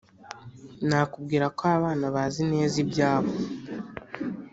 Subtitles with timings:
[0.87, 3.31] nakubwira ko abana bazi neza ibyabo